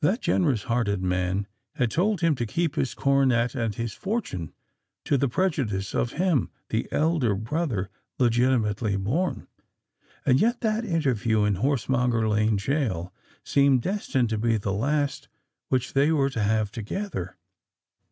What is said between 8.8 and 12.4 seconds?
born; and yet that interview in Horsemonger